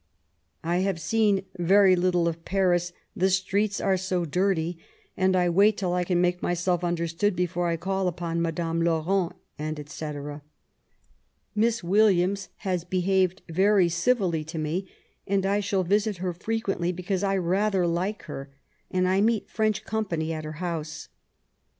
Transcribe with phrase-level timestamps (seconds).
[0.63, 4.79] I have seen very little of Paris, the streets are so dirty;
[5.15, 9.33] and I wait till I can make myself understood before I call upon Madame Laurent,
[9.59, 10.41] <fec.
[11.53, 14.87] Miss Williams has behaved very civilly to me,
[15.27, 18.49] and I shall visit her frequently because I ra^r like her,
[18.89, 21.09] and I meet French company at her house.